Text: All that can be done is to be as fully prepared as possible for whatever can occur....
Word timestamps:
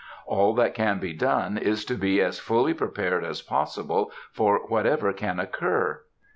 All 0.25 0.55
that 0.55 0.73
can 0.73 0.97
be 0.97 1.13
done 1.13 1.59
is 1.59 1.85
to 1.85 1.93
be 1.93 2.21
as 2.21 2.39
fully 2.39 2.73
prepared 2.73 3.23
as 3.23 3.43
possible 3.43 4.11
for 4.33 4.65
whatever 4.67 5.13
can 5.13 5.39
occur.... 5.39 6.01